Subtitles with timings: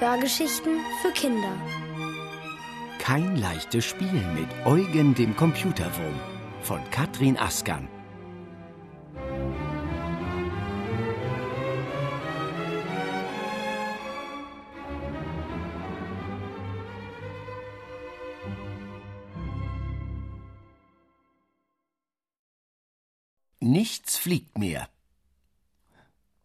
[0.00, 1.52] Hörgeschichten für Kinder.
[3.00, 6.14] Kein leichtes Spiel mit Eugen dem Computerwurm
[6.62, 7.88] von Katrin Askan.
[23.58, 24.88] Nichts fliegt mehr.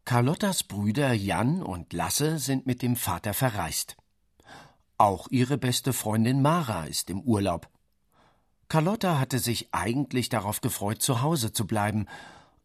[0.05, 3.95] Carlottas Brüder Jan und Lasse sind mit dem Vater verreist.
[4.97, 7.69] Auch ihre beste Freundin Mara ist im Urlaub.
[8.67, 12.07] Carlotta hatte sich eigentlich darauf gefreut, zu Hause zu bleiben,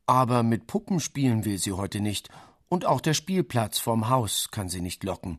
[0.04, 2.28] aber mit Puppen spielen will sie heute nicht,
[2.68, 5.38] und auch der Spielplatz vorm Haus kann sie nicht locken.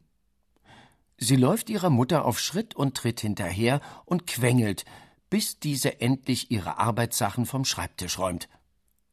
[1.17, 4.85] Sie läuft ihrer Mutter auf Schritt und Tritt hinterher und quengelt,
[5.29, 8.47] bis diese endlich ihre Arbeitssachen vom Schreibtisch räumt.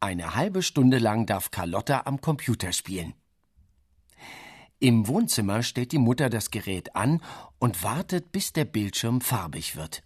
[0.00, 3.14] Eine halbe Stunde lang darf Carlotta am Computer spielen.
[4.78, 7.22] Im Wohnzimmer stellt die Mutter das Gerät an
[7.58, 10.02] und wartet, bis der Bildschirm farbig wird.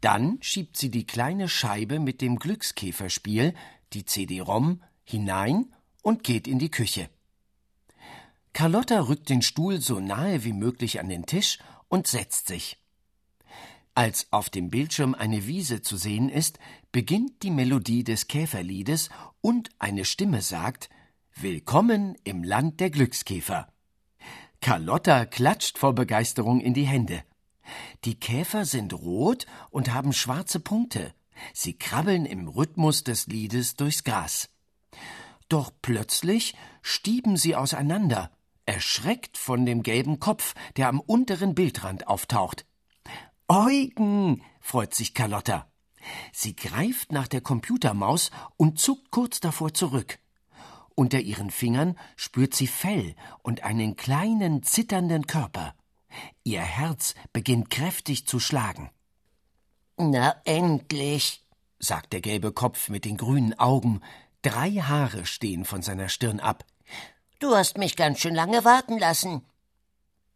[0.00, 3.54] Dann schiebt sie die kleine Scheibe mit dem Glückskäferspiel,
[3.92, 7.08] die CD-ROM, hinein und geht in die Küche.
[8.52, 12.76] Carlotta rückt den Stuhl so nahe wie möglich an den Tisch und setzt sich.
[13.98, 16.60] Als auf dem Bildschirm eine Wiese zu sehen ist,
[16.92, 19.10] beginnt die Melodie des Käferliedes
[19.40, 20.88] und eine Stimme sagt
[21.34, 23.66] Willkommen im Land der Glückskäfer.
[24.60, 27.24] Carlotta klatscht vor Begeisterung in die Hände.
[28.04, 31.12] Die Käfer sind rot und haben schwarze Punkte.
[31.52, 34.48] Sie krabbeln im Rhythmus des Liedes durchs Gras.
[35.48, 38.30] Doch plötzlich stieben sie auseinander,
[38.64, 42.64] erschreckt von dem gelben Kopf, der am unteren Bildrand auftaucht.
[43.50, 45.66] Eugen, freut sich Carlotta.
[46.34, 50.18] Sie greift nach der Computermaus und zuckt kurz davor zurück.
[50.94, 55.74] Unter ihren Fingern spürt sie Fell und einen kleinen zitternden Körper.
[56.44, 58.90] Ihr Herz beginnt kräftig zu schlagen.
[59.96, 61.42] Na endlich,
[61.78, 64.02] sagt der gelbe Kopf mit den grünen Augen.
[64.42, 66.64] Drei Haare stehen von seiner Stirn ab.
[67.38, 69.42] Du hast mich ganz schön lange warten lassen.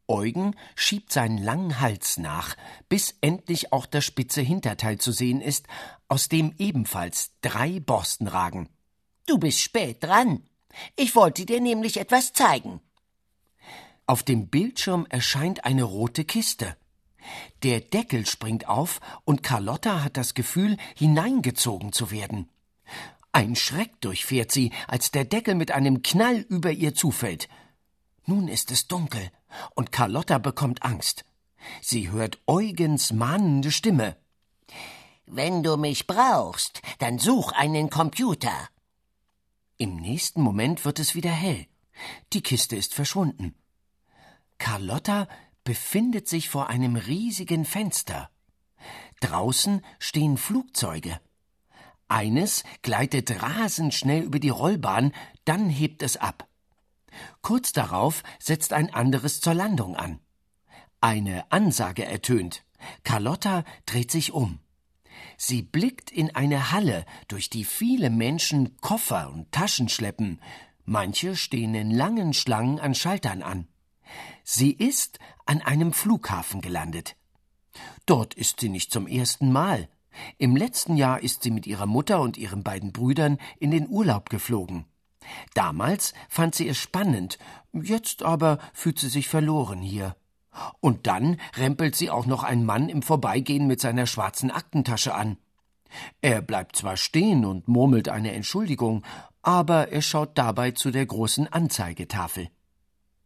[0.09, 2.57] Eugen schiebt seinen langen Hals nach,
[2.89, 5.67] bis endlich auch das spitze Hinterteil zu sehen ist,
[6.09, 8.69] aus dem ebenfalls drei Borsten ragen.
[9.27, 10.43] Du bist spät dran.
[10.97, 12.81] Ich wollte dir nämlich etwas zeigen.
[14.07, 16.77] Auf dem Bildschirm erscheint eine rote Kiste.
[17.63, 22.49] Der Deckel springt auf und Carlotta hat das Gefühl, hineingezogen zu werden.
[23.31, 27.49] Ein Schreck durchfährt sie, als der Deckel mit einem Knall über ihr zufällt.
[28.27, 29.31] Nun ist es dunkel
[29.75, 31.25] und Carlotta bekommt Angst.
[31.81, 34.16] Sie hört Eugens mahnende Stimme.
[35.27, 38.69] Wenn du mich brauchst, dann such einen Computer.
[39.78, 41.66] Im nächsten Moment wird es wieder hell.
[42.33, 43.55] Die Kiste ist verschwunden.
[44.59, 45.28] Carlotta
[45.65, 48.31] befindet sich vor einem riesigen Fenster.
[49.21, 51.21] Draußen stehen Flugzeuge.
[52.09, 55.12] Eines gleitet rasend schnell über die Rollbahn,
[55.44, 56.49] dann hebt es ab.
[57.41, 60.21] Kurz darauf setzt ein anderes zur Landung an.
[61.00, 62.65] Eine Ansage ertönt.
[63.05, 64.61] Carlotta dreht sich um.
[65.37, 70.41] Sie blickt in eine Halle, durch die viele Menschen Koffer und Taschen schleppen.
[70.84, 73.69] Manche stehen in langen Schlangen an Schaltern an.
[74.45, 77.17] Sie ist an einem Flughafen gelandet.
[78.06, 79.89] Dort ist sie nicht zum ersten Mal.
[80.39, 84.28] Im letzten Jahr ist sie mit ihrer Mutter und ihren beiden Brüdern in den Urlaub
[84.28, 84.87] geflogen.
[85.55, 87.38] Damals fand sie es spannend,
[87.72, 90.16] jetzt aber fühlt sie sich verloren hier.
[90.81, 95.38] Und dann rempelt sie auch noch ein Mann im Vorbeigehen mit seiner schwarzen Aktentasche an.
[96.21, 99.05] Er bleibt zwar stehen und murmelt eine Entschuldigung,
[99.43, 102.49] aber er schaut dabei zu der großen Anzeigetafel.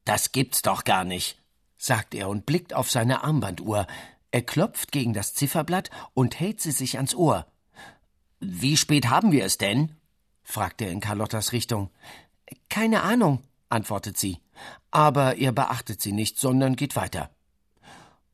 [0.04, 1.40] Das gibt's doch gar nicht,
[1.76, 3.86] sagt er und blickt auf seine Armbanduhr.
[4.30, 7.46] Er klopft gegen das Zifferblatt und hält sie sich ans Ohr.
[8.40, 9.96] Wie spät haben wir es denn?
[10.46, 11.90] Fragt er in Carlottas Richtung.
[12.68, 14.38] Keine Ahnung, antwortet sie,
[14.92, 17.30] aber er beachtet sie nicht, sondern geht weiter.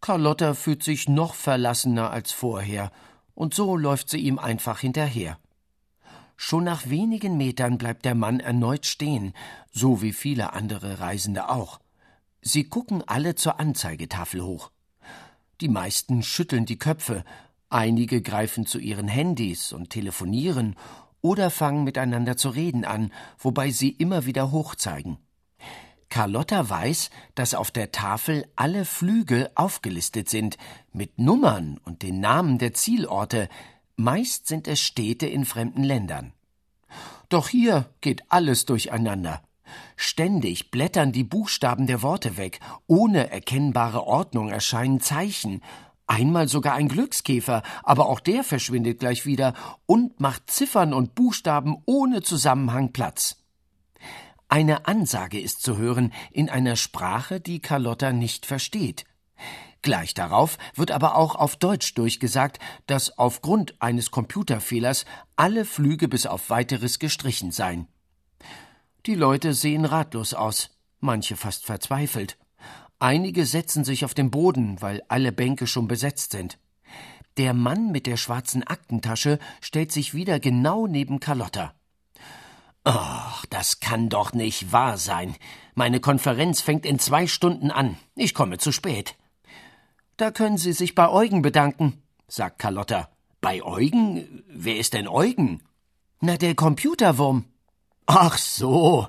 [0.03, 2.93] Carlotta fühlt sich noch verlassener als vorher,
[3.35, 5.39] und so läuft sie ihm einfach hinterher.
[6.37, 9.33] Schon nach wenigen Metern bleibt der Mann erneut stehen,
[9.73, 11.81] so wie viele andere Reisende auch.
[12.43, 14.71] Sie gucken alle zur Anzeigetafel hoch.
[15.61, 17.25] Die meisten schütteln die Köpfe,
[17.71, 20.77] einige greifen zu ihren Handys und telefonieren
[21.23, 25.19] oder fangen miteinander zu reden an, wobei sie immer wieder hochzeigen.
[26.11, 30.59] Carlotta weiß, dass auf der Tafel alle Flüge aufgelistet sind,
[30.93, 33.49] mit Nummern und den Namen der Zielorte,
[33.97, 36.35] meist sind es Städte in fremden Ländern.
[37.31, 39.43] Doch hier geht alles durcheinander.
[39.97, 45.63] Ständig blättern die Buchstaben der Worte weg, ohne erkennbare Ordnung erscheinen Zeichen,
[46.13, 49.55] einmal sogar ein Glückskäfer, aber auch der verschwindet gleich wieder
[49.87, 53.39] und macht Ziffern und Buchstaben ohne Zusammenhang Platz.
[54.49, 59.07] Eine Ansage ist zu hören in einer Sprache, die Carlotta nicht versteht.
[59.81, 66.27] Gleich darauf wird aber auch auf Deutsch durchgesagt, dass aufgrund eines Computerfehlers alle Flüge bis
[66.27, 67.89] auf weiteres gestrichen seien.
[69.07, 72.37] Die Leute sehen ratlos aus, manche fast verzweifelt.
[73.03, 76.57] Einige setzen sich auf den Boden, weil alle Bänke schon besetzt sind.
[77.37, 81.75] Der Mann mit der schwarzen Aktentasche stellt sich wieder genau neben Carlotta.
[82.85, 85.35] Ach, das kann doch nicht wahr sein.
[85.75, 87.99] Meine Konferenz fängt in zwei Stunden an.
[88.15, 89.17] Ich komme zu spät.
[90.17, 93.09] Da können Sie sich bei Eugen bedanken, sagt Carlotta.
[93.41, 94.45] Bei Eugen?
[94.47, 95.61] Wer ist denn Eugen?
[96.21, 97.47] Na, der Computerwurm.
[98.07, 99.09] Ach so,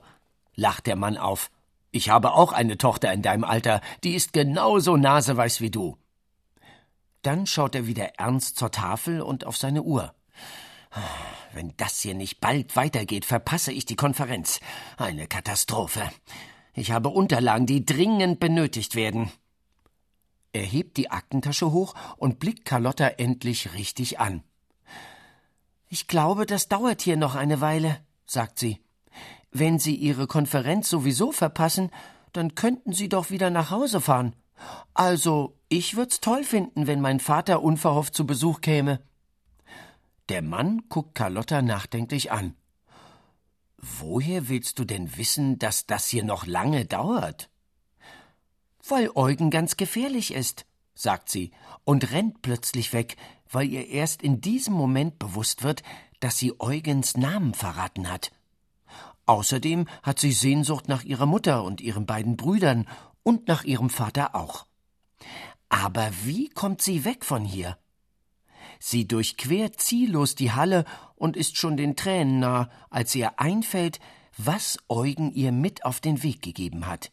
[0.56, 1.52] lacht der Mann auf.
[1.96, 5.96] Ich habe auch eine Tochter in deinem Alter, die ist genauso naseweiß wie du.
[7.22, 10.16] Dann schaut er wieder ernst zur Tafel und auf seine Uhr.
[11.54, 14.60] Wenn das hier nicht bald weitergeht, verpasse ich die Konferenz.
[14.98, 16.02] Eine Katastrophe.
[16.74, 19.32] Ich habe Unterlagen, die dringend benötigt werden.
[20.52, 24.44] Er hebt die Aktentasche hoch und blickt Carlotta endlich richtig an.
[25.90, 28.83] Ich glaube, das dauert hier noch eine Weile, sagt sie.
[29.54, 31.92] Wenn Sie Ihre Konferenz sowieso verpassen,
[32.34, 34.36] dann könnten Sie doch wieder nach Hause fahren.
[34.96, 39.00] Also, ich würd's toll finden, wenn mein Vater unverhofft zu Besuch käme.
[40.30, 42.56] Der Mann guckt Carlotta nachdenklich an.
[43.78, 47.50] Woher willst du denn wissen, dass das hier noch lange dauert?
[48.88, 50.66] Weil Eugen ganz gefährlich ist,
[50.96, 51.52] sagt sie
[51.84, 53.18] und rennt plötzlich weg,
[53.52, 55.84] weil ihr erst in diesem Moment bewusst wird,
[56.22, 58.32] dass sie Eugens Namen verraten hat.
[59.26, 62.88] Außerdem hat sie Sehnsucht nach ihrer Mutter und ihren beiden Brüdern
[63.24, 64.66] und nach ihrem Vater auch.
[65.70, 67.78] Aber wie kommt sie weg von hier?
[68.80, 70.84] Sie durchquert ziellos die Halle
[71.16, 74.00] und ist schon den Tränen nah, als ihr einfällt,
[74.38, 77.12] was Eugen ihr mit auf den Weg gegeben hat.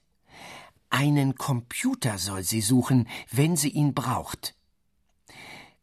[0.89, 4.57] Einen Computer soll sie suchen, wenn sie ihn braucht.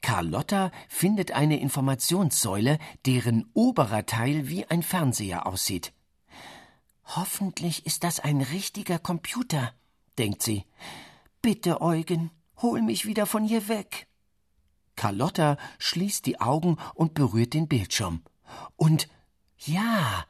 [0.01, 5.93] Carlotta findet eine Informationssäule, deren oberer Teil wie ein Fernseher aussieht.
[7.15, 9.73] Hoffentlich ist das ein richtiger Computer,
[10.17, 10.65] denkt sie.
[11.41, 14.07] Bitte, Eugen, hol mich wieder von hier weg.
[14.97, 18.23] Carlotta schließt die Augen und berührt den Bildschirm.
[18.75, 19.07] Und
[19.57, 20.25] ja,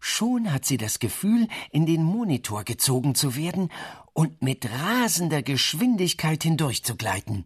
[0.00, 3.70] schon hat sie das Gefühl, in den Monitor gezogen zu werden
[4.12, 7.44] und mit rasender Geschwindigkeit hindurchzugleiten.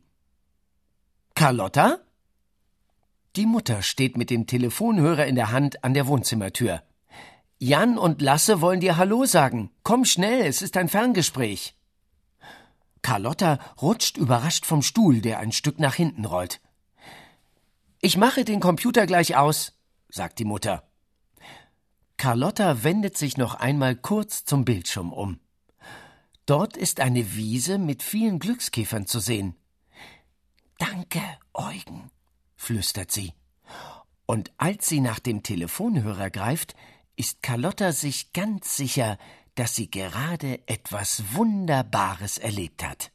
[1.34, 1.98] Carlotta?
[3.36, 6.82] Die Mutter steht mit dem Telefonhörer in der Hand an der Wohnzimmertür.
[7.64, 9.70] Jan und Lasse wollen dir Hallo sagen.
[9.84, 11.76] Komm schnell, es ist ein Ferngespräch.
[13.02, 16.60] Carlotta rutscht überrascht vom Stuhl, der ein Stück nach hinten rollt.
[18.00, 19.78] Ich mache den Computer gleich aus,
[20.08, 20.82] sagt die Mutter.
[22.16, 25.38] Carlotta wendet sich noch einmal kurz zum Bildschirm um.
[26.46, 29.54] Dort ist eine Wiese mit vielen Glückskäfern zu sehen.
[30.78, 31.22] Danke,
[31.54, 32.10] Eugen,
[32.56, 33.34] flüstert sie.
[34.26, 36.74] Und als sie nach dem Telefonhörer greift,
[37.16, 39.19] ist Carlotta sich ganz sicher,
[39.54, 43.12] dass sie gerade etwas Wunderbares erlebt hat.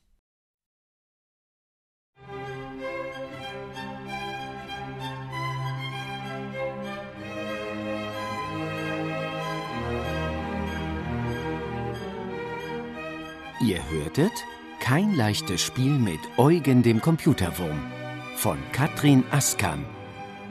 [13.60, 14.32] Ihr hörtet
[14.80, 17.92] Kein leichtes Spiel mit Eugen dem Computerwurm
[18.36, 19.86] von Katrin Askan,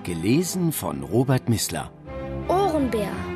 [0.03, 1.91] gelesen von Robert Missler.
[2.49, 3.36] Ohrenbär.